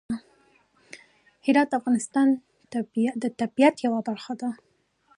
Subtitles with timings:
[1.45, 2.27] هرات د افغانستان
[3.23, 4.49] د طبیعت یوه برخه ده.